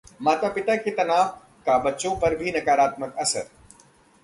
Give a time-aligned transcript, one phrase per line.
[0.21, 1.27] माता-पिता के तनाव
[1.65, 3.49] का बच्चों पर भी नकारात्मक असर